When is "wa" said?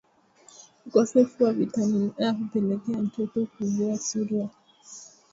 1.43-1.53